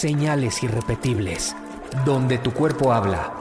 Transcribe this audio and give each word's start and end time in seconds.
Señales 0.00 0.62
irrepetibles, 0.62 1.54
donde 2.06 2.38
tu 2.38 2.54
cuerpo 2.54 2.90
habla. 2.90 3.34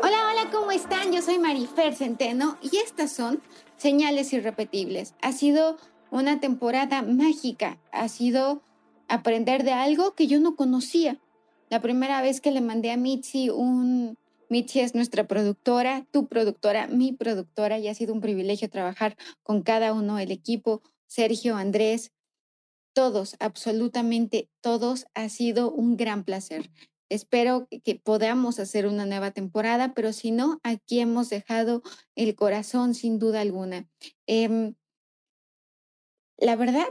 Hola, 0.00 0.18
hola, 0.30 0.50
¿cómo 0.52 0.70
están? 0.70 1.12
Yo 1.12 1.20
soy 1.20 1.40
Marifer 1.40 1.96
Centeno 1.96 2.58
y 2.62 2.76
estas 2.76 3.10
son 3.10 3.42
Señales 3.76 4.32
irrepetibles. 4.32 5.14
Ha 5.20 5.32
sido 5.32 5.78
una 6.12 6.38
temporada 6.38 7.02
mágica, 7.02 7.80
ha 7.90 8.06
sido 8.06 8.62
aprender 9.08 9.64
de 9.64 9.72
algo 9.72 10.14
que 10.14 10.28
yo 10.28 10.38
no 10.38 10.54
conocía. 10.54 11.18
La 11.70 11.82
primera 11.82 12.22
vez 12.22 12.40
que 12.40 12.52
le 12.52 12.60
mandé 12.60 12.92
a 12.92 12.96
Mitzi 12.96 13.50
un... 13.50 14.16
Mitzi 14.48 14.78
es 14.78 14.94
nuestra 14.94 15.26
productora, 15.26 16.06
tu 16.12 16.28
productora, 16.28 16.86
mi 16.86 17.10
productora, 17.10 17.80
y 17.80 17.88
ha 17.88 17.94
sido 17.94 18.14
un 18.14 18.20
privilegio 18.20 18.70
trabajar 18.70 19.16
con 19.42 19.62
cada 19.62 19.92
uno 19.92 20.14
del 20.14 20.30
equipo, 20.30 20.82
Sergio, 21.08 21.56
Andrés, 21.56 22.12
todos, 22.92 23.36
absolutamente 23.38 24.48
todos, 24.60 25.06
ha 25.14 25.28
sido 25.28 25.70
un 25.70 25.96
gran 25.96 26.24
placer. 26.24 26.70
Espero 27.08 27.66
que 27.84 27.96
podamos 27.96 28.60
hacer 28.60 28.86
una 28.86 29.04
nueva 29.04 29.32
temporada, 29.32 29.94
pero 29.94 30.12
si 30.12 30.30
no, 30.30 30.60
aquí 30.62 31.00
hemos 31.00 31.28
dejado 31.28 31.82
el 32.14 32.36
corazón 32.36 32.94
sin 32.94 33.18
duda 33.18 33.40
alguna. 33.40 33.88
Em, 34.26 34.74
la 36.38 36.54
verdad 36.56 36.88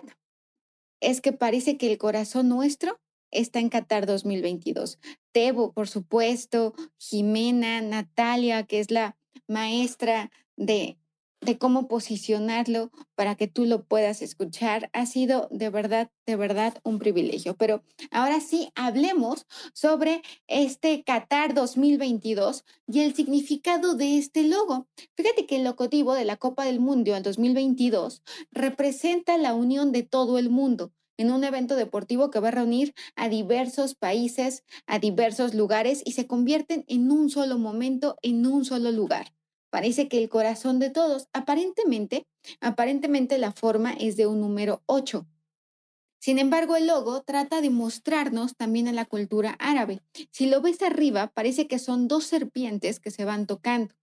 es 1.02 1.22
que 1.22 1.32
parece 1.32 1.78
que 1.78 1.90
el 1.90 1.98
corazón 1.98 2.50
nuestro 2.50 3.00
está 3.32 3.60
en 3.60 3.70
Qatar 3.70 4.06
2022. 4.06 5.00
Tebo, 5.32 5.72
por 5.74 5.88
supuesto, 5.88 6.74
Jimena, 6.98 7.82
Natalia, 7.82 8.64
que 8.64 8.80
es 8.80 8.92
la 8.92 9.18
maestra 9.48 10.32
de 10.58 10.98
de 11.42 11.58
cómo 11.58 11.88
posicionarlo 11.88 12.92
para 13.16 13.36
que 13.36 13.48
tú 13.48 13.66
lo 13.66 13.84
puedas 13.84 14.22
escuchar. 14.22 14.90
Ha 14.94 15.06
sido 15.06 15.48
de 15.52 15.70
verdad, 15.70 16.12
de 16.26 16.36
verdad 16.36 16.78
un 16.84 17.00
privilegio. 17.00 17.56
Pero 17.56 17.84
ahora 18.12 18.40
sí, 18.40 18.70
hablemos 18.76 19.46
sobre 19.74 20.22
este 20.48 21.04
Qatar 21.04 21.54
2022 21.54 22.66
y 22.88 23.02
el 23.02 23.16
significado 23.16 23.96
de 23.96 24.18
este 24.18 24.44
logo. 24.44 24.88
Fíjate 25.16 25.46
que 25.46 25.58
el 25.58 25.64
logotipo 25.64 26.14
de 26.14 26.26
la 26.26 26.38
Copa 26.38 26.66
del 26.66 26.80
Mundo 26.80 27.16
al 27.16 27.24
2022 27.24 28.22
representa 28.52 29.38
la 29.38 29.54
unión 29.54 29.92
de 29.92 30.04
todo 30.04 30.38
el 30.38 30.50
mundo 30.50 30.92
en 31.18 31.32
un 31.32 31.44
evento 31.44 31.76
deportivo 31.76 32.32
que 32.32 32.40
va 32.40 32.48
a 32.48 32.52
reunir 32.52 32.94
a 33.18 33.28
diversos 33.28 33.94
países, 33.94 34.64
a 34.88 35.00
diversos 35.00 35.54
lugares 35.54 36.02
y 36.06 36.14
se 36.14 36.28
convierten 36.28 36.86
en 36.88 37.12
un 37.12 37.30
solo 37.30 37.58
momento, 37.58 38.16
en 38.22 38.48
un 38.48 38.64
solo 38.64 38.92
lugar. 38.92 39.34
Parece 39.70 40.08
que 40.08 40.18
el 40.18 40.30
corazón 40.30 40.80
de 40.80 40.90
todos, 40.90 41.28
aparentemente, 41.34 42.26
aparentemente 42.60 43.38
la 43.38 43.52
forma 43.52 43.94
es 43.94 44.18
de 44.18 44.28
un 44.28 44.42
número 44.42 44.82
8. 44.88 45.28
Sin 46.20 46.38
embargo, 46.38 46.76
el 46.76 46.88
logo 46.88 47.22
trata 47.22 47.62
de 47.62 47.70
mostrarnos 47.70 48.56
también 48.58 48.88
a 48.88 48.94
la 48.94 49.06
cultura 49.06 49.56
árabe. 49.60 50.02
Si 50.32 50.48
lo 50.48 50.62
ves 50.62 50.82
arriba, 50.82 51.32
parece 51.34 51.68
que 51.68 51.80
son 51.80 52.08
dos 52.08 52.26
serpientes 52.26 53.00
que 53.00 53.12
se 53.12 53.24
van 53.24 53.48
tocando. 53.48 53.96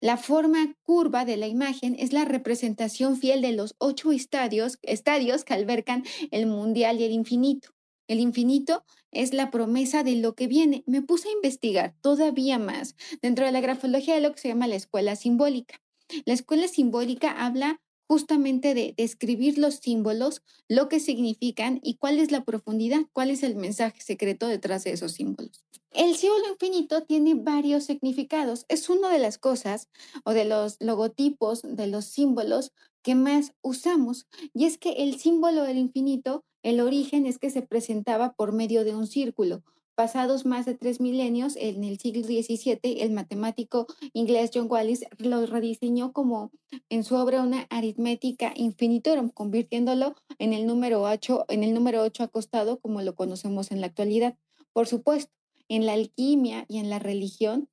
La 0.00 0.18
forma 0.18 0.76
curva 0.82 1.24
de 1.24 1.36
la 1.36 1.48
imagen 1.48 1.96
es 1.98 2.12
la 2.12 2.26
representación 2.26 3.16
fiel 3.16 3.40
de 3.40 3.52
los 3.52 3.74
ocho 3.78 4.12
estadios, 4.12 4.78
estadios 4.82 5.44
que 5.44 5.54
albercan 5.54 6.04
el 6.30 6.46
mundial 6.46 7.00
y 7.00 7.04
el 7.04 7.12
infinito. 7.12 7.70
El 8.06 8.20
infinito 8.20 8.84
es 9.10 9.32
la 9.32 9.50
promesa 9.50 10.02
de 10.02 10.16
lo 10.16 10.34
que 10.34 10.46
viene. 10.46 10.82
Me 10.86 11.02
puse 11.02 11.28
a 11.28 11.32
investigar 11.32 11.94
todavía 12.00 12.58
más 12.58 12.96
dentro 13.22 13.46
de 13.46 13.52
la 13.52 13.60
grafología 13.60 14.14
de 14.14 14.20
lo 14.20 14.32
que 14.32 14.40
se 14.40 14.48
llama 14.48 14.66
la 14.66 14.76
escuela 14.76 15.16
simbólica. 15.16 15.80
La 16.26 16.34
escuela 16.34 16.68
simbólica 16.68 17.30
habla 17.30 17.80
justamente 18.06 18.74
de 18.74 18.94
describir 18.96 19.58
los 19.58 19.76
símbolos, 19.76 20.42
lo 20.68 20.88
que 20.88 21.00
significan 21.00 21.80
y 21.82 21.96
cuál 21.96 22.18
es 22.18 22.30
la 22.30 22.44
profundidad, 22.44 23.00
cuál 23.12 23.30
es 23.30 23.42
el 23.42 23.56
mensaje 23.56 24.00
secreto 24.02 24.46
detrás 24.46 24.84
de 24.84 24.92
esos 24.92 25.12
símbolos. 25.12 25.64
El 25.90 26.16
símbolo 26.16 26.48
infinito 26.48 27.04
tiene 27.04 27.34
varios 27.34 27.84
significados. 27.84 28.66
Es 28.68 28.90
una 28.90 29.10
de 29.10 29.20
las 29.20 29.38
cosas 29.38 29.88
o 30.24 30.32
de 30.32 30.44
los 30.44 30.76
logotipos, 30.80 31.62
de 31.62 31.86
los 31.86 32.04
símbolos 32.06 32.72
que 33.02 33.14
más 33.14 33.52
usamos. 33.62 34.26
Y 34.52 34.64
es 34.64 34.76
que 34.76 34.90
el 35.04 35.18
símbolo 35.20 35.62
del 35.62 35.78
infinito 35.78 36.44
el 36.64 36.80
origen 36.80 37.26
es 37.26 37.38
que 37.38 37.50
se 37.50 37.62
presentaba 37.62 38.32
por 38.32 38.52
medio 38.52 38.84
de 38.84 38.96
un 38.96 39.06
círculo. 39.06 39.62
Pasados 39.94 40.44
más 40.44 40.66
de 40.66 40.74
tres 40.74 40.98
milenios, 40.98 41.54
en 41.56 41.84
el 41.84 41.98
siglo 41.98 42.24
XVII, 42.24 43.02
el 43.02 43.12
matemático 43.12 43.86
inglés 44.12 44.50
John 44.52 44.66
Wallis 44.68 45.04
lo 45.18 45.46
rediseñó 45.46 46.12
como 46.12 46.50
en 46.88 47.04
su 47.04 47.14
obra 47.14 47.42
una 47.42 47.66
aritmética 47.70 48.52
infinitorum, 48.56 49.28
convirtiéndolo 49.28 50.16
en 50.38 50.52
el 50.52 50.66
número 50.66 51.02
8, 51.02 51.44
en 51.48 51.62
el 51.62 51.74
número 51.74 52.02
8 52.02 52.24
acostado 52.24 52.80
como 52.80 53.02
lo 53.02 53.14
conocemos 53.14 53.70
en 53.70 53.80
la 53.80 53.86
actualidad. 53.86 54.36
Por 54.72 54.88
supuesto, 54.88 55.32
en 55.68 55.86
la 55.86 55.92
alquimia 55.92 56.64
y 56.66 56.78
en 56.78 56.90
la 56.90 56.98
religión 56.98 57.68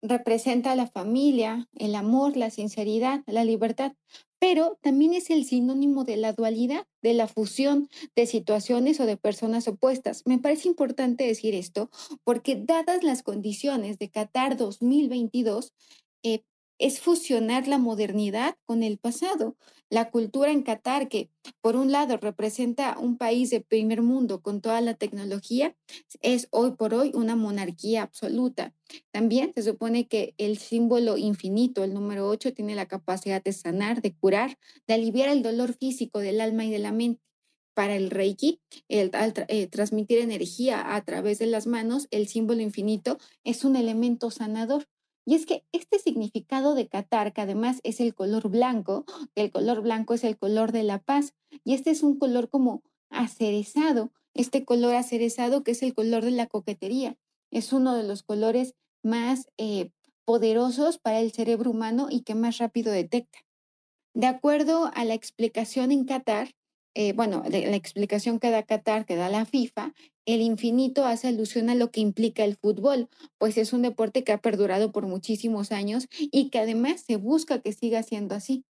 representa 0.00 0.76
la 0.76 0.86
familia, 0.86 1.66
el 1.74 1.94
amor, 1.94 2.36
la 2.36 2.50
sinceridad, 2.50 3.22
la 3.26 3.42
libertad, 3.42 3.94
pero 4.46 4.78
también 4.82 5.14
es 5.14 5.30
el 5.30 5.46
sinónimo 5.46 6.04
de 6.04 6.18
la 6.18 6.34
dualidad, 6.34 6.86
de 7.00 7.14
la 7.14 7.28
fusión 7.28 7.88
de 8.14 8.26
situaciones 8.26 9.00
o 9.00 9.06
de 9.06 9.16
personas 9.16 9.66
opuestas. 9.68 10.20
Me 10.26 10.38
parece 10.38 10.68
importante 10.68 11.24
decir 11.24 11.54
esto 11.54 11.88
porque 12.24 12.62
dadas 12.62 13.02
las 13.02 13.22
condiciones 13.22 13.98
de 13.98 14.10
Qatar 14.10 14.58
2022, 14.58 15.72
eh, 16.24 16.42
es 16.78 17.00
fusionar 17.00 17.68
la 17.68 17.78
modernidad 17.78 18.56
con 18.64 18.82
el 18.82 18.98
pasado. 18.98 19.56
La 19.90 20.10
cultura 20.10 20.50
en 20.50 20.62
Qatar, 20.62 21.08
que 21.08 21.30
por 21.60 21.76
un 21.76 21.92
lado 21.92 22.16
representa 22.16 22.98
un 22.98 23.16
país 23.16 23.50
de 23.50 23.60
primer 23.60 24.02
mundo 24.02 24.40
con 24.42 24.60
toda 24.60 24.80
la 24.80 24.94
tecnología, 24.94 25.76
es 26.20 26.48
hoy 26.50 26.72
por 26.72 26.94
hoy 26.94 27.12
una 27.14 27.36
monarquía 27.36 28.02
absoluta. 28.02 28.74
También 29.12 29.52
se 29.54 29.62
supone 29.62 30.08
que 30.08 30.34
el 30.38 30.58
símbolo 30.58 31.16
infinito, 31.16 31.84
el 31.84 31.94
número 31.94 32.28
8, 32.28 32.54
tiene 32.54 32.74
la 32.74 32.86
capacidad 32.86 33.42
de 33.42 33.52
sanar, 33.52 34.02
de 34.02 34.14
curar, 34.14 34.58
de 34.86 34.94
aliviar 34.94 35.28
el 35.28 35.42
dolor 35.42 35.74
físico 35.74 36.18
del 36.18 36.40
alma 36.40 36.64
y 36.64 36.70
de 36.70 36.78
la 36.78 36.92
mente 36.92 37.24
para 37.74 37.96
el 37.96 38.10
Reiki, 38.10 38.60
el, 38.88 39.10
eh, 39.48 39.66
transmitir 39.66 40.18
energía 40.18 40.94
a 40.94 41.04
través 41.04 41.38
de 41.38 41.46
las 41.46 41.66
manos, 41.66 42.06
el 42.10 42.28
símbolo 42.28 42.62
infinito 42.62 43.18
es 43.42 43.64
un 43.64 43.76
elemento 43.76 44.30
sanador. 44.30 44.86
Y 45.26 45.34
es 45.34 45.46
que 45.46 45.64
este 45.72 45.98
significado 45.98 46.74
de 46.74 46.88
Qatar, 46.88 47.32
que 47.32 47.40
además 47.40 47.80
es 47.82 48.00
el 48.00 48.14
color 48.14 48.48
blanco, 48.48 49.04
el 49.34 49.50
color 49.50 49.80
blanco 49.80 50.14
es 50.14 50.24
el 50.24 50.36
color 50.36 50.72
de 50.72 50.82
la 50.82 50.98
paz, 50.98 51.34
y 51.64 51.74
este 51.74 51.90
es 51.90 52.02
un 52.02 52.18
color 52.18 52.50
como 52.50 52.82
acerezado, 53.10 54.12
este 54.34 54.64
color 54.64 54.94
acerezado 54.94 55.62
que 55.62 55.70
es 55.70 55.82
el 55.82 55.94
color 55.94 56.24
de 56.24 56.32
la 56.32 56.46
coquetería, 56.46 57.16
es 57.50 57.72
uno 57.72 57.94
de 57.94 58.02
los 58.02 58.22
colores 58.22 58.74
más 59.02 59.48
eh, 59.56 59.90
poderosos 60.24 60.98
para 60.98 61.20
el 61.20 61.32
cerebro 61.32 61.70
humano 61.70 62.08
y 62.10 62.22
que 62.22 62.34
más 62.34 62.58
rápido 62.58 62.92
detecta. 62.92 63.38
De 64.14 64.26
acuerdo 64.26 64.90
a 64.94 65.04
la 65.04 65.14
explicación 65.14 65.90
en 65.90 66.04
Qatar, 66.04 66.54
eh, 66.94 67.12
bueno, 67.12 67.42
la 67.48 67.76
explicación 67.76 68.38
que 68.38 68.50
da 68.50 68.62
Qatar, 68.62 69.04
que 69.04 69.16
da 69.16 69.28
la 69.28 69.44
FIFA, 69.44 69.92
el 70.26 70.40
infinito 70.40 71.04
hace 71.04 71.28
alusión 71.28 71.68
a 71.68 71.74
lo 71.74 71.90
que 71.90 72.00
implica 72.00 72.44
el 72.44 72.56
fútbol, 72.56 73.08
pues 73.38 73.58
es 73.58 73.72
un 73.72 73.82
deporte 73.82 74.24
que 74.24 74.32
ha 74.32 74.38
perdurado 74.38 74.92
por 74.92 75.06
muchísimos 75.06 75.72
años 75.72 76.06
y 76.18 76.50
que 76.50 76.60
además 76.60 77.02
se 77.06 77.16
busca 77.16 77.60
que 77.60 77.72
siga 77.72 78.02
siendo 78.02 78.34
así. 78.34 78.64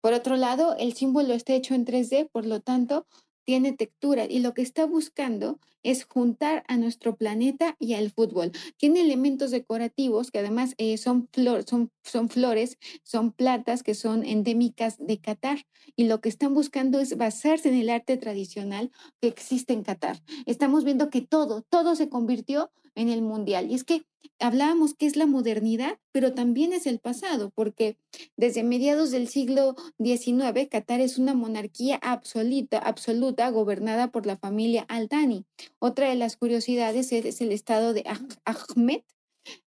Por 0.00 0.14
otro 0.14 0.36
lado, 0.36 0.76
el 0.78 0.94
símbolo 0.94 1.34
está 1.34 1.52
hecho 1.52 1.74
en 1.74 1.84
3D, 1.84 2.30
por 2.32 2.46
lo 2.46 2.60
tanto, 2.60 3.06
tiene 3.44 3.72
textura 3.72 4.24
y 4.24 4.40
lo 4.40 4.54
que 4.54 4.62
está 4.62 4.86
buscando 4.86 5.60
es 5.82 6.04
juntar 6.04 6.64
a 6.68 6.76
nuestro 6.76 7.16
planeta 7.16 7.76
y 7.78 7.94
al 7.94 8.10
fútbol. 8.10 8.52
Tiene 8.76 9.00
elementos 9.00 9.50
decorativos 9.50 10.30
que 10.30 10.38
además 10.38 10.74
eh, 10.78 10.96
son, 10.98 11.28
son, 11.66 11.90
son 12.04 12.28
flores, 12.28 12.78
son 13.02 13.32
platas 13.32 13.82
que 13.82 13.94
son 13.94 14.24
endémicas 14.24 14.96
de 14.98 15.18
Qatar 15.18 15.66
y 15.96 16.04
lo 16.04 16.20
que 16.20 16.28
están 16.28 16.54
buscando 16.54 17.00
es 17.00 17.16
basarse 17.16 17.68
en 17.68 17.76
el 17.76 17.90
arte 17.90 18.16
tradicional 18.16 18.90
que 19.20 19.28
existe 19.28 19.72
en 19.72 19.82
Qatar. 19.82 20.22
Estamos 20.46 20.84
viendo 20.84 21.10
que 21.10 21.22
todo, 21.22 21.62
todo 21.62 21.96
se 21.96 22.08
convirtió 22.08 22.70
en 22.94 23.08
el 23.08 23.22
mundial. 23.22 23.70
Y 23.70 23.74
es 23.74 23.84
que 23.84 24.04
hablábamos 24.38 24.94
que 24.94 25.06
es 25.06 25.16
la 25.16 25.26
modernidad, 25.26 25.98
pero 26.12 26.34
también 26.34 26.72
es 26.72 26.86
el 26.86 26.98
pasado, 26.98 27.50
porque 27.50 27.96
desde 28.36 28.62
mediados 28.62 29.10
del 29.10 29.28
siglo 29.28 29.74
XIX, 29.98 30.68
Qatar 30.70 31.00
es 31.00 31.18
una 31.18 31.34
monarquía 31.34 31.96
absoluta, 32.02 32.78
absoluta 32.78 33.48
gobernada 33.50 34.10
por 34.10 34.26
la 34.26 34.36
familia 34.36 34.84
Al-Thani. 34.88 35.44
Otra 35.80 36.08
de 36.10 36.14
las 36.14 36.36
curiosidades 36.36 37.10
es 37.10 37.40
el 37.40 37.52
estado 37.52 37.94
de 37.94 38.04
Ahmed 38.44 39.00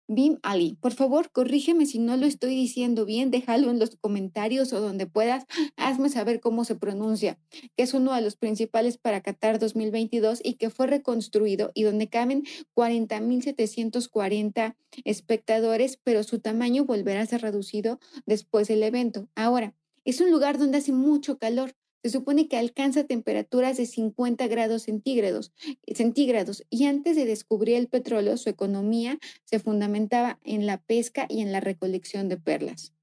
Bim 0.09 0.39
Ali. 0.43 0.77
Por 0.81 0.91
favor, 0.91 1.31
corrígeme 1.31 1.85
si 1.85 1.97
no 1.97 2.17
lo 2.17 2.25
estoy 2.25 2.53
diciendo 2.53 3.05
bien, 3.05 3.31
déjalo 3.31 3.71
en 3.71 3.79
los 3.79 3.95
comentarios 3.95 4.73
o 4.73 4.81
donde 4.81 5.07
puedas, 5.07 5.45
hazme 5.77 6.09
saber 6.09 6.41
cómo 6.41 6.65
se 6.65 6.75
pronuncia, 6.75 7.39
que 7.77 7.83
es 7.83 7.93
uno 7.93 8.13
de 8.13 8.19
los 8.19 8.35
principales 8.35 8.97
para 8.97 9.21
Qatar 9.21 9.57
2022 9.57 10.41
y 10.43 10.55
que 10.55 10.69
fue 10.69 10.87
reconstruido 10.87 11.71
y 11.73 11.83
donde 11.83 12.09
caben 12.09 12.43
40.740 12.75 14.75
espectadores, 15.05 15.97
pero 16.03 16.23
su 16.23 16.39
tamaño 16.39 16.83
volverá 16.83 17.21
a 17.21 17.25
ser 17.25 17.41
reducido 17.41 18.01
después 18.25 18.67
del 18.67 18.83
evento. 18.83 19.29
Ahora, 19.35 19.75
es 20.03 20.19
un 20.19 20.29
lugar 20.29 20.57
donde 20.57 20.79
hace 20.79 20.91
mucho 20.91 21.37
calor, 21.37 21.73
se 22.03 22.09
supone 22.09 22.47
que 22.47 22.57
alcanza 22.57 23.03
temperaturas 23.03 23.77
de 23.77 23.85
50 23.85 24.47
grados 24.47 24.83
centígrados, 24.83 25.53
centígrados 25.93 26.63
y 26.69 26.85
antes 26.85 27.15
de 27.15 27.25
descubrir 27.25 27.75
el 27.75 27.87
petróleo, 27.87 28.37
su 28.37 28.49
economía 28.49 29.19
se 29.43 29.59
fundamentaba 29.59 30.39
en 30.43 30.65
la 30.65 30.81
pesca 30.81 31.25
y 31.29 31.41
en 31.41 31.51
la 31.51 31.59
recolección 31.59 32.29
de 32.29 32.37
perlas. 32.37 32.93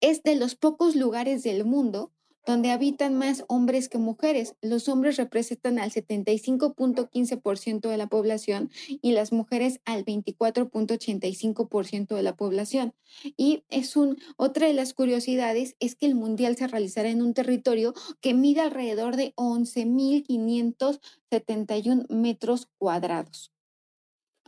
Es 0.00 0.22
de 0.22 0.36
los 0.36 0.54
pocos 0.54 0.96
lugares 0.96 1.42
del 1.42 1.64
mundo 1.64 2.12
donde 2.46 2.70
habitan 2.70 3.14
más 3.14 3.44
hombres 3.48 3.88
que 3.88 3.98
mujeres. 3.98 4.54
Los 4.62 4.88
hombres 4.88 5.16
representan 5.16 5.78
al 5.78 5.90
75.15% 5.90 7.88
de 7.88 7.96
la 7.96 8.06
población 8.06 8.70
y 9.02 9.12
las 9.12 9.32
mujeres 9.32 9.80
al 9.84 10.04
24.85% 10.04 12.14
de 12.14 12.22
la 12.22 12.36
población. 12.36 12.94
Y 13.36 13.64
es 13.68 13.96
un, 13.96 14.18
otra 14.36 14.66
de 14.66 14.74
las 14.74 14.94
curiosidades 14.94 15.76
es 15.80 15.94
que 15.94 16.06
el 16.06 16.14
mundial 16.14 16.56
se 16.56 16.66
realizará 16.66 17.10
en 17.10 17.20
un 17.22 17.34
territorio 17.34 17.94
que 18.20 18.34
mide 18.34 18.60
alrededor 18.60 19.16
de 19.16 19.34
11.571 19.36 22.08
metros 22.08 22.68
cuadrados. 22.78 23.52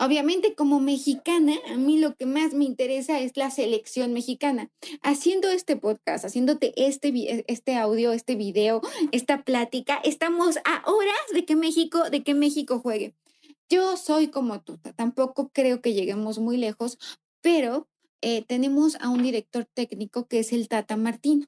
Obviamente 0.02 0.54
como 0.54 0.80
mexicana, 0.80 1.52
a 1.70 1.76
mí 1.76 1.98
lo 1.98 2.14
que 2.14 2.24
más 2.24 2.54
me 2.54 2.64
interesa 2.64 3.20
es 3.20 3.36
la 3.36 3.50
selección 3.50 4.14
mexicana. 4.14 4.70
Haciendo 5.02 5.50
este 5.50 5.76
podcast, 5.76 6.24
haciéndote 6.24 6.72
este, 6.76 7.08
e, 7.08 7.44
este 7.48 7.76
audio, 7.76 8.12
este 8.12 8.34
video, 8.34 8.80
esta 9.12 9.44
plática, 9.44 10.00
estamos 10.02 10.56
a 10.64 10.90
horas 10.90 11.18
de 11.34 11.44
que 11.44 11.54
México, 11.54 12.08
de 12.08 12.22
que 12.22 12.32
México 12.32 12.78
juegue. 12.78 13.14
Yo 13.68 13.98
soy 13.98 14.28
como 14.28 14.62
tú, 14.62 14.78
tampoco 14.96 15.50
creo 15.52 15.82
que 15.82 15.92
lleguemos 15.92 16.38
muy 16.38 16.56
lejos, 16.56 16.96
pero 17.42 17.86
eh, 18.22 18.42
tenemos 18.46 18.96
a 19.02 19.10
un 19.10 19.22
director 19.22 19.66
técnico 19.66 20.26
que 20.26 20.38
es 20.38 20.54
el 20.54 20.68
Tata 20.68 20.96
Martino. 20.96 21.44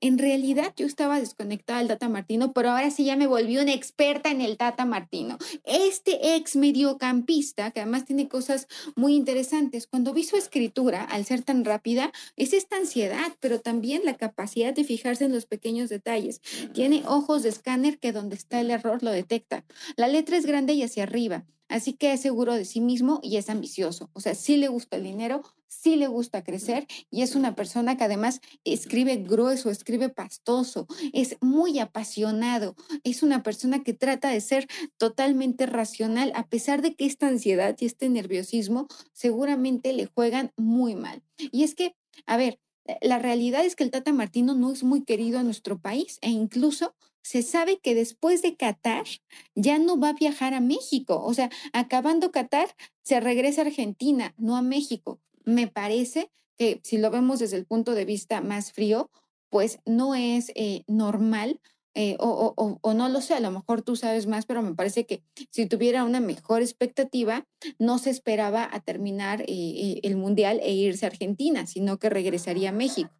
En 0.00 0.18
realidad 0.18 0.72
yo 0.76 0.86
estaba 0.86 1.20
desconectada 1.20 1.78
del 1.78 1.88
Tata 1.88 2.08
Martino, 2.08 2.52
pero 2.52 2.70
ahora 2.70 2.90
sí 2.90 3.04
ya 3.04 3.16
me 3.16 3.26
volví 3.26 3.58
una 3.58 3.72
experta 3.72 4.30
en 4.30 4.40
el 4.40 4.56
Tata 4.56 4.84
Martino. 4.84 5.38
Este 5.64 6.36
ex 6.36 6.56
mediocampista, 6.56 7.70
que 7.70 7.80
además 7.80 8.04
tiene 8.04 8.28
cosas 8.28 8.68
muy 8.96 9.14
interesantes, 9.14 9.86
cuando 9.86 10.12
vi 10.12 10.24
su 10.24 10.36
escritura, 10.36 11.02
al 11.04 11.24
ser 11.24 11.42
tan 11.42 11.64
rápida, 11.64 12.12
es 12.36 12.52
esta 12.52 12.76
ansiedad, 12.76 13.32
pero 13.40 13.60
también 13.60 14.02
la 14.04 14.14
capacidad 14.14 14.74
de 14.74 14.84
fijarse 14.84 15.24
en 15.24 15.32
los 15.32 15.46
pequeños 15.46 15.88
detalles. 15.88 16.40
Tiene 16.72 17.02
ojos 17.06 17.42
de 17.42 17.48
escáner 17.48 17.98
que 17.98 18.12
donde 18.12 18.36
está 18.36 18.60
el 18.60 18.70
error 18.70 19.02
lo 19.02 19.10
detecta. 19.10 19.64
La 19.96 20.08
letra 20.08 20.36
es 20.36 20.46
grande 20.46 20.74
y 20.74 20.82
hacia 20.82 21.04
arriba. 21.04 21.44
Así 21.68 21.94
que 21.94 22.12
es 22.12 22.20
seguro 22.20 22.54
de 22.54 22.64
sí 22.64 22.80
mismo 22.80 23.20
y 23.22 23.36
es 23.36 23.48
ambicioso. 23.48 24.10
O 24.12 24.20
sea, 24.20 24.34
sí 24.34 24.56
le 24.56 24.68
gusta 24.68 24.96
el 24.96 25.04
dinero, 25.04 25.42
sí 25.66 25.96
le 25.96 26.06
gusta 26.06 26.44
crecer 26.44 26.86
y 27.10 27.22
es 27.22 27.34
una 27.34 27.54
persona 27.54 27.96
que 27.96 28.04
además 28.04 28.40
escribe 28.64 29.16
grueso, 29.16 29.70
escribe 29.70 30.08
pastoso, 30.08 30.86
es 31.12 31.36
muy 31.40 31.78
apasionado, 31.78 32.76
es 33.02 33.22
una 33.22 33.42
persona 33.42 33.82
que 33.82 33.94
trata 33.94 34.28
de 34.30 34.40
ser 34.40 34.68
totalmente 34.98 35.66
racional 35.66 36.32
a 36.34 36.46
pesar 36.48 36.82
de 36.82 36.94
que 36.94 37.06
esta 37.06 37.28
ansiedad 37.28 37.76
y 37.78 37.86
este 37.86 38.08
nerviosismo 38.08 38.86
seguramente 39.12 39.92
le 39.92 40.06
juegan 40.06 40.52
muy 40.56 40.94
mal. 40.94 41.22
Y 41.38 41.64
es 41.64 41.74
que, 41.74 41.96
a 42.26 42.36
ver, 42.36 42.60
la 43.00 43.18
realidad 43.18 43.64
es 43.64 43.76
que 43.76 43.84
el 43.84 43.90
Tata 43.90 44.12
Martino 44.12 44.54
no 44.54 44.72
es 44.72 44.82
muy 44.82 45.04
querido 45.04 45.38
a 45.38 45.42
nuestro 45.42 45.78
país 45.78 46.18
e 46.20 46.30
incluso 46.30 46.94
se 47.22 47.42
sabe 47.42 47.78
que 47.78 47.94
después 47.94 48.42
de 48.42 48.56
Qatar 48.56 49.06
ya 49.54 49.78
no 49.78 49.98
va 49.98 50.10
a 50.10 50.14
viajar 50.14 50.52
a 50.52 50.60
México. 50.60 51.22
O 51.24 51.32
sea, 51.32 51.50
acabando 51.72 52.30
Qatar, 52.30 52.68
se 53.02 53.18
regresa 53.20 53.62
a 53.62 53.64
Argentina, 53.64 54.34
no 54.36 54.56
a 54.56 54.62
México. 54.62 55.20
Me 55.44 55.66
parece 55.66 56.30
que 56.58 56.80
si 56.84 56.98
lo 56.98 57.10
vemos 57.10 57.38
desde 57.38 57.56
el 57.56 57.64
punto 57.64 57.94
de 57.94 58.04
vista 58.04 58.42
más 58.42 58.72
frío, 58.72 59.10
pues 59.48 59.78
no 59.86 60.14
es 60.14 60.52
eh, 60.54 60.84
normal. 60.86 61.60
Eh, 61.96 62.16
o, 62.18 62.76
no 62.94 63.08
lo 63.08 63.20
sé, 63.20 63.34
a 63.34 63.40
lo 63.40 63.52
mejor 63.52 63.82
tú 63.82 63.94
sabes 63.94 64.26
más, 64.26 64.46
pero 64.46 64.62
me 64.62 64.74
parece 64.74 65.06
que 65.06 65.22
si 65.50 65.66
tuviera 65.66 66.04
una 66.04 66.20
mejor 66.20 66.60
expectativa, 66.60 67.46
no 67.78 67.98
se 67.98 68.10
esperaba 68.10 68.68
a 68.70 68.80
terminar 68.80 69.44
eh, 69.46 70.00
el 70.02 70.16
Mundial 70.16 70.60
e 70.62 70.72
irse 70.72 71.06
a 71.06 71.08
Argentina, 71.10 71.66
sino 71.66 71.98
que 71.98 72.10
regresaría 72.10 72.70
a 72.70 72.72
México. 72.72 73.10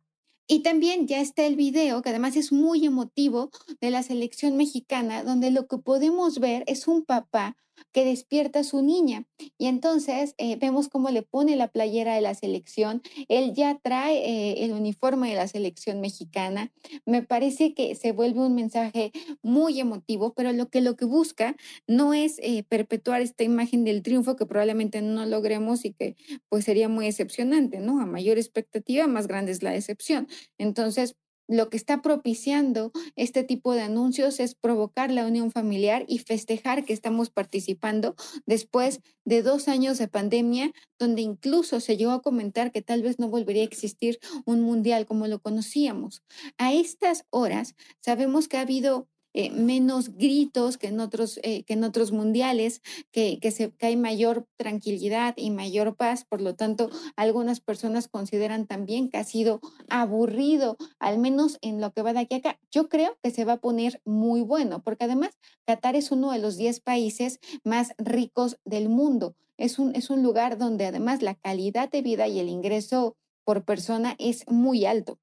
Y 0.47 0.61
también 0.61 1.07
ya 1.07 1.21
está 1.21 1.47
el 1.47 1.57
video, 1.57 2.03
que 2.03 2.11
además 2.11 2.37
es 2.37 2.53
muy 2.53 2.85
emotivo, 2.85 3.51
de 3.81 3.91
la 3.91 4.03
selección 4.03 4.57
mexicana, 4.57 5.23
donde 5.23 5.51
lo 5.51 5.67
que 5.67 5.79
podemos 5.79 6.39
ver 6.39 6.65
es 6.67 6.87
un 6.87 7.05
papá 7.05 7.57
que 7.93 8.05
despierta 8.05 8.61
a 8.61 8.65
su 8.65 8.83
niña. 8.83 9.27
Y 9.59 9.67
entonces 9.67 10.35
eh, 10.39 10.57
vemos 10.57 10.89
cómo 10.89 11.11
le 11.11 11.23
pone 11.23 11.57
la 11.57 11.69
playera 11.69 12.15
de 12.15 12.21
la 12.21 12.35
selección. 12.35 13.03
Él 13.29 13.55
ya 13.55 13.79
trae 13.83 14.17
eh, 14.19 14.65
el 14.65 14.73
uniforme 14.73 15.31
de 15.31 15.37
la 15.37 15.49
selección 15.49 16.01
mexicana. 16.01 16.73
Me 17.07 17.23
parece 17.23 17.75
que 17.75 17.95
se 17.95 18.13
vuelve 18.13 18.41
un 18.41 18.55
mensaje 18.55 19.13
muy 19.43 19.81
emotivo, 19.81 20.35
pero 20.35 20.53
lo 20.53 20.69
que, 20.69 20.81
lo 20.81 20.97
que 20.97 21.05
busca 21.05 21.57
no 21.87 22.15
es 22.15 22.39
eh, 22.39 22.65
perpetuar 22.69 23.21
esta 23.21 23.45
imagen 23.45 23.85
del 23.85 24.03
triunfo 24.03 24.37
que 24.37 24.47
probablemente 24.47 25.03
no 25.03 25.25
logremos 25.27 25.85
y 25.85 25.93
que 25.93 26.17
pues 26.49 26.65
sería 26.65 26.89
muy 26.89 27.07
decepcionante, 27.07 27.81
¿no? 27.81 28.01
A 28.01 28.07
mayor 28.07 28.39
expectativa, 28.39 29.07
más 29.07 29.27
grande 29.27 29.53
es 29.53 29.63
la 29.63 29.71
decepción. 29.71 30.29
Entonces, 30.59 31.17
lo 31.49 31.69
que 31.69 31.77
está 31.77 32.03
propiciando 32.03 32.93
este 33.17 33.45
tipo 33.45 33.75
de 33.75 33.83
anuncios 33.83 34.41
es 34.41 34.55
provocar 34.55 35.11
la 35.11 35.27
unión 35.27 35.51
familiar 35.51 36.05
y 36.09 36.19
festejar 36.19 36.85
que 36.85 36.93
estamos 36.93 37.31
participando 37.31 38.15
después 38.47 39.01
de 39.25 39.43
dos 39.43 39.69
años 39.69 39.99
de 39.99 40.09
pandemia, 40.09 40.73
donde 40.99 41.23
incluso 41.23 41.81
se 41.81 41.97
llegó 41.97 42.13
a 42.13 42.23
comentar 42.23 42.73
que 42.73 42.83
tal 42.83 43.03
vez 43.03 43.19
no 43.19 43.29
volvería 43.29 43.63
a 43.63 43.67
existir 43.67 44.19
un 44.45 44.61
mundial 44.61 45.07
como 45.07 45.27
lo 45.27 45.41
conocíamos. 45.41 46.23
A 46.59 46.73
estas 46.73 47.25
horas 47.31 47.75
sabemos 48.01 48.49
que 48.49 48.57
ha 48.57 48.63
habido 48.63 49.09
eh, 49.35 49.51
menos 49.51 50.17
gritos 50.17 50.79
que 50.79 50.87
en 50.87 51.01
otros, 51.01 51.39
eh, 51.43 51.65
que 51.65 51.75
en 51.75 51.85
otros 51.85 52.13
mundiales, 52.13 52.81
que, 53.11 53.39
que, 53.41 53.51
se, 53.51 53.73
que 53.73 53.87
hay 53.87 53.97
mayor 53.97 54.47
tranquilidad 54.57 55.35
y 55.37 55.51
mayor 55.51 55.97
paz. 55.97 56.25
Por 56.25 56.41
lo 56.41 56.55
tanto, 56.55 56.89
algunas 57.17 57.61
personas 57.61 58.09
consideran 58.09 58.67
también 58.67 59.11
que 59.11 59.19
ha 59.19 59.25
sido 59.25 59.61
aburrido, 59.89 60.77
al 60.99 61.19
menos 61.19 61.59
en 61.63 61.81
lo 61.81 61.93
que 61.93 62.03
va 62.03 62.13
de 62.13 62.21
aquí 62.21 62.37
a 62.37 62.39
acá. 62.39 62.61
Yo 62.71 62.89
creo 62.89 63.19
que 63.23 63.31
se 63.31 63.45
va 63.45 63.55
a 63.55 63.61
poner 63.61 64.01
muy 64.05 64.41
bueno, 64.41 64.83
porque 64.83 65.05
además 65.05 65.37
Qatar 65.67 65.97
es 65.97 66.13
uno 66.13 66.31
de 66.31 66.39
los 66.39 66.57
10 66.57 66.81
países 66.81 67.41
más 67.65 67.93
ricos 67.99 68.59
del 68.65 68.89
mundo. 68.89 69.35
Es 69.57 69.79
un, 69.79 69.95
es 69.95 70.11
un 70.11 70.23
lugar 70.23 70.59
donde 70.59 70.87
además 70.87 71.23
la 71.23 71.35
calidad 71.35 71.91
de 71.91 72.03
vida 72.03 72.29
y 72.29 72.39
el 72.39 72.49
ingreso 72.49 73.17
por 73.45 73.65
persona 73.65 74.17
es 74.19 74.47
muy 74.49 74.85
alto. 74.85 75.19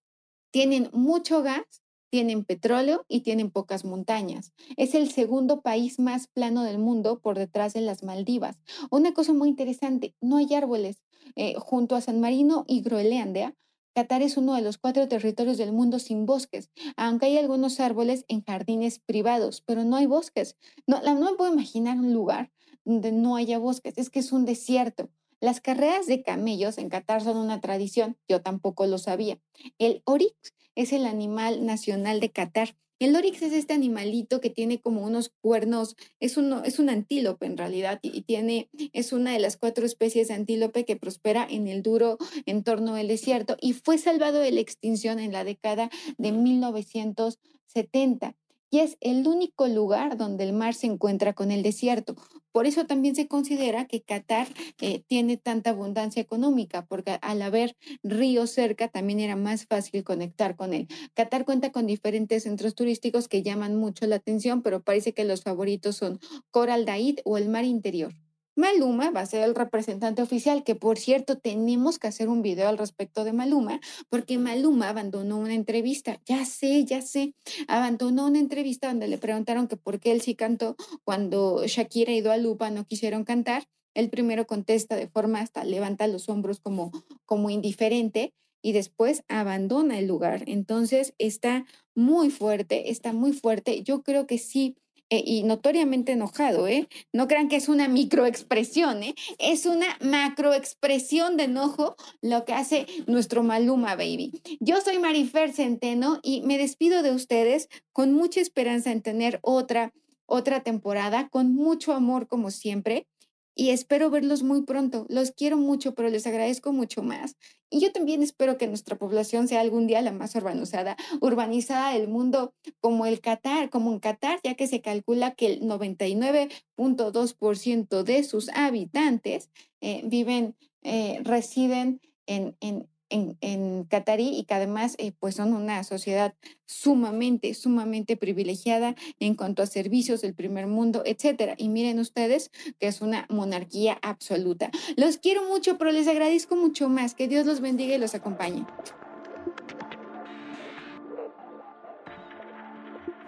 Tienen 0.51 0.89
mucho 0.93 1.43
gas, 1.43 1.80
tienen 2.11 2.43
petróleo 2.43 3.05
y 3.07 3.21
tienen 3.21 3.49
pocas 3.49 3.85
montañas. 3.85 4.53
Es 4.77 4.93
el 4.93 5.09
segundo 5.09 5.61
país 5.61 5.97
más 5.97 6.27
plano 6.27 6.63
del 6.63 6.77
mundo 6.77 7.19
por 7.19 7.39
detrás 7.39 7.73
de 7.73 7.81
las 7.81 8.03
Maldivas. 8.03 8.57
Una 8.91 9.13
cosa 9.13 9.33
muy 9.33 9.49
interesante, 9.49 10.13
no 10.21 10.37
hay 10.37 10.53
árboles. 10.53 11.01
Eh, 11.35 11.55
junto 11.57 11.95
a 11.95 12.01
San 12.01 12.19
Marino 12.19 12.65
y 12.67 12.81
Groenlandia, 12.81 13.55
Qatar 13.93 14.21
es 14.21 14.37
uno 14.37 14.55
de 14.55 14.61
los 14.61 14.77
cuatro 14.77 15.07
territorios 15.07 15.57
del 15.57 15.73
mundo 15.73 15.99
sin 15.99 16.25
bosques, 16.25 16.69
aunque 16.95 17.27
hay 17.27 17.37
algunos 17.37 17.79
árboles 17.79 18.25
en 18.27 18.43
jardines 18.43 18.99
privados, 18.99 19.61
pero 19.65 19.83
no 19.83 19.95
hay 19.95 20.05
bosques. 20.05 20.57
No, 20.87 21.01
no 21.01 21.31
me 21.31 21.37
puedo 21.37 21.53
imaginar 21.53 21.97
un 21.97 22.13
lugar 22.13 22.51
donde 22.85 23.11
no 23.11 23.35
haya 23.35 23.57
bosques, 23.57 23.97
es 23.97 24.09
que 24.09 24.19
es 24.19 24.31
un 24.31 24.45
desierto. 24.45 25.09
Las 25.41 25.59
carreras 25.59 26.05
de 26.05 26.21
camellos 26.21 26.77
en 26.77 26.89
Qatar 26.89 27.23
son 27.23 27.35
una 27.35 27.59
tradición, 27.61 28.15
yo 28.29 28.43
tampoco 28.43 28.85
lo 28.85 28.99
sabía. 28.99 29.39
El 29.79 30.03
oryx 30.05 30.35
es 30.75 30.93
el 30.93 31.07
animal 31.07 31.65
nacional 31.65 32.19
de 32.19 32.29
Qatar. 32.29 32.75
El 32.99 33.15
oryx 33.15 33.41
es 33.41 33.51
este 33.51 33.73
animalito 33.73 34.39
que 34.39 34.51
tiene 34.51 34.79
como 34.79 35.03
unos 35.03 35.33
cuernos, 35.41 35.95
es, 36.19 36.37
uno, 36.37 36.63
es 36.63 36.77
un 36.77 36.91
antílope 36.91 37.47
en 37.47 37.57
realidad 37.57 37.97
y 38.03 38.21
tiene, 38.21 38.69
es 38.93 39.13
una 39.13 39.33
de 39.33 39.39
las 39.39 39.57
cuatro 39.57 39.83
especies 39.83 40.27
de 40.27 40.35
antílope 40.35 40.85
que 40.85 40.95
prospera 40.95 41.47
en 41.49 41.67
el 41.67 41.81
duro 41.81 42.19
entorno 42.45 42.93
del 42.93 43.07
desierto 43.07 43.57
y 43.59 43.73
fue 43.73 43.97
salvado 43.97 44.37
de 44.37 44.51
la 44.51 44.61
extinción 44.61 45.17
en 45.17 45.33
la 45.33 45.43
década 45.43 45.89
de 46.19 46.31
1970 46.31 48.35
y 48.71 48.79
es 48.79 48.97
el 49.01 49.27
único 49.27 49.67
lugar 49.67 50.17
donde 50.17 50.45
el 50.45 50.53
mar 50.53 50.73
se 50.73 50.87
encuentra 50.87 51.33
con 51.33 51.51
el 51.51 51.61
desierto. 51.61 52.15
Por 52.51 52.65
eso 52.65 52.85
también 52.85 53.15
se 53.15 53.27
considera 53.27 53.85
que 53.85 54.01
Qatar 54.01 54.47
eh, 54.79 55.03
tiene 55.07 55.37
tanta 55.37 55.69
abundancia 55.69 56.21
económica, 56.21 56.85
porque 56.85 57.17
al 57.21 57.41
haber 57.41 57.75
ríos 58.01 58.49
cerca 58.49 58.87
también 58.87 59.19
era 59.19 59.35
más 59.35 59.65
fácil 59.65 60.03
conectar 60.03 60.55
con 60.55 60.73
él. 60.73 60.87
Qatar 61.13 61.45
cuenta 61.45 61.71
con 61.71 61.85
diferentes 61.85 62.43
centros 62.43 62.73
turísticos 62.73 63.27
que 63.27 63.43
llaman 63.43 63.75
mucho 63.75 64.07
la 64.07 64.15
atención, 64.15 64.61
pero 64.61 64.81
parece 64.81 65.13
que 65.13 65.25
los 65.25 65.43
favoritos 65.43 65.97
son 65.97 66.19
Coral 66.49 66.85
Daid 66.85 67.19
o 67.25 67.37
el 67.37 67.49
mar 67.49 67.65
interior. 67.65 68.13
Maluma 68.55 69.11
va 69.11 69.21
a 69.21 69.25
ser 69.25 69.43
el 69.43 69.55
representante 69.55 70.21
oficial, 70.21 70.63
que 70.63 70.75
por 70.75 70.97
cierto 70.97 71.37
tenemos 71.37 71.99
que 71.99 72.07
hacer 72.07 72.27
un 72.27 72.41
video 72.41 72.67
al 72.67 72.77
respecto 72.77 73.23
de 73.23 73.31
Maluma, 73.31 73.79
porque 74.09 74.37
Maluma 74.37 74.89
abandonó 74.89 75.37
una 75.37 75.53
entrevista, 75.53 76.19
ya 76.25 76.43
sé, 76.45 76.83
ya 76.83 77.01
sé, 77.01 77.33
abandonó 77.67 78.27
una 78.27 78.39
entrevista 78.39 78.87
donde 78.87 79.07
le 79.07 79.17
preguntaron 79.17 79.67
que 79.67 79.77
por 79.77 79.99
qué 79.99 80.11
él 80.11 80.21
sí 80.21 80.35
cantó 80.35 80.75
cuando 81.03 81.65
Shakira 81.65 82.11
y 82.11 82.21
Dua 82.21 82.37
Lupa 82.37 82.69
no 82.69 82.85
quisieron 82.85 83.23
cantar. 83.23 83.67
Él 83.93 84.09
primero 84.09 84.47
contesta 84.47 84.95
de 84.95 85.07
forma 85.07 85.39
hasta 85.39 85.63
levanta 85.63 86.07
los 86.07 86.29
hombros 86.29 86.59
como, 86.59 86.91
como 87.25 87.49
indiferente 87.49 88.33
y 88.61 88.73
después 88.73 89.23
abandona 89.27 89.97
el 89.99 90.07
lugar. 90.07 90.43
Entonces 90.47 91.13
está 91.17 91.65
muy 91.95 92.29
fuerte, 92.29 92.91
está 92.91 93.13
muy 93.13 93.33
fuerte. 93.33 93.83
Yo 93.83 94.03
creo 94.03 94.27
que 94.27 94.37
sí 94.37 94.75
eh, 95.13 95.23
y 95.25 95.43
notoriamente 95.43 96.13
enojado, 96.13 96.69
¿eh? 96.69 96.87
No 97.11 97.27
crean 97.27 97.49
que 97.49 97.57
es 97.57 97.67
una 97.67 97.89
microexpresión, 97.89 99.03
¿eh? 99.03 99.13
Es 99.39 99.65
una 99.65 99.97
macroexpresión 99.99 101.35
de 101.35 101.43
enojo 101.43 101.97
lo 102.21 102.45
que 102.45 102.53
hace 102.53 102.87
nuestro 103.07 103.43
Maluma 103.43 103.95
Baby. 103.97 104.41
Yo 104.61 104.79
soy 104.79 104.99
Marifer 104.99 105.51
Centeno 105.51 106.21
y 106.23 106.43
me 106.43 106.57
despido 106.57 107.03
de 107.03 107.11
ustedes 107.11 107.67
con 107.91 108.13
mucha 108.13 108.39
esperanza 108.39 108.93
en 108.93 109.01
tener 109.01 109.39
otra, 109.41 109.93
otra 110.25 110.63
temporada, 110.63 111.27
con 111.27 111.53
mucho 111.53 111.91
amor 111.91 112.29
como 112.29 112.49
siempre 112.49 113.05
y 113.55 113.69
espero 113.69 114.09
verlos 114.09 114.43
muy 114.43 114.63
pronto. 114.63 115.05
Los 115.09 115.31
quiero 115.31 115.57
mucho, 115.57 115.93
pero 115.93 116.09
les 116.09 116.27
agradezco 116.27 116.71
mucho 116.71 117.03
más. 117.03 117.35
Y 117.69 117.79
yo 117.79 117.91
también 117.91 118.23
espero 118.23 118.57
que 118.57 118.67
nuestra 118.67 118.97
población 118.97 119.47
sea 119.47 119.61
algún 119.61 119.85
día 119.87 120.01
la 120.01 120.11
más 120.11 120.33
urbanizada, 120.35 120.97
urbanizada 121.21 121.93
del 121.93 122.07
mundo, 122.07 122.55
como 122.79 123.05
el 123.05 123.21
Qatar, 123.21 123.69
como 123.69 123.93
en 123.93 123.99
Qatar, 123.99 124.39
ya 124.43 124.55
que 124.55 124.65
se 124.67 124.81
calcula 124.81 125.35
que 125.35 125.45
el 125.47 125.61
99.2% 125.61 128.03
de 128.03 128.23
sus 128.23 128.49
habitantes 128.49 129.51
eh, 129.79 130.01
viven, 130.05 130.55
eh, 130.83 131.19
residen 131.23 132.01
en, 132.25 132.57
en, 132.59 132.89
en, 133.11 133.37
en 133.41 133.87
y 134.19 134.43
que 134.45 134.53
además 134.53 134.95
eh, 134.97 135.11
pues 135.19 135.35
son 135.35 135.53
una 135.53 135.83
sociedad 135.83 136.33
sumamente, 136.65 137.53
sumamente 137.53 138.17
privilegiada 138.17 138.95
en 139.19 139.35
cuanto 139.35 139.61
a 139.61 139.67
servicios 139.67 140.21
del 140.21 140.33
primer 140.33 140.67
mundo, 140.67 141.03
etcétera. 141.05 141.55
Y 141.57 141.69
miren 141.69 141.99
ustedes 141.99 142.51
que 142.79 142.87
es 142.87 143.01
una 143.01 143.27
monarquía 143.29 143.99
absoluta. 144.01 144.71
Los 144.95 145.17
quiero 145.17 145.43
mucho, 145.47 145.77
pero 145.77 145.91
les 145.91 146.07
agradezco 146.07 146.55
mucho 146.55 146.89
más. 146.89 147.13
Que 147.13 147.27
Dios 147.27 147.45
los 147.45 147.59
bendiga 147.59 147.95
y 147.95 147.99
los 147.99 148.15
acompañe. 148.15 148.65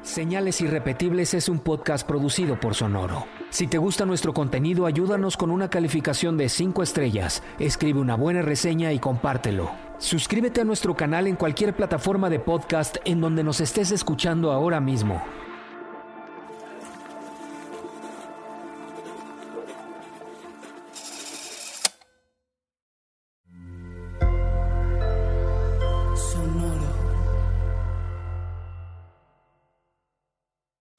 Señales 0.04 0.60
Irrepetibles 0.60 1.34
es 1.34 1.48
un 1.48 1.60
podcast 1.60 2.06
producido 2.06 2.60
por 2.60 2.76
Sonoro. 2.76 3.26
Si 3.50 3.68
te 3.68 3.78
gusta 3.78 4.06
nuestro 4.06 4.34
contenido, 4.34 4.86
ayúdanos 4.86 5.38
con 5.38 5.50
una 5.50 5.70
calificación 5.70 6.36
de 6.36 6.50
5 6.50 6.84
estrellas, 6.84 7.42
escribe 7.58 8.02
una 8.02 8.16
buena 8.16 8.42
reseña 8.42 8.92
y 8.92 9.00
compártelo. 9.00 9.72
Suscríbete 10.00 10.60
a 10.60 10.66
nuestro 10.66 10.98
canal 10.98 11.26
en 11.28 11.38
cualquier 11.38 11.74
plataforma 11.74 12.30
de 12.30 12.40
podcast 12.42 12.98
en 13.06 13.22
donde 13.22 13.46
nos 13.46 13.62
estés 13.62 13.92
escuchando 13.92 14.52
ahora 14.52 14.82
mismo. 14.82 15.24